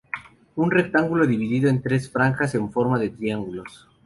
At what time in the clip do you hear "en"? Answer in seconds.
1.69-1.83, 2.55-2.71